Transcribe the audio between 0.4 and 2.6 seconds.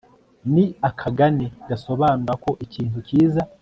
ni akagani gasobanura ko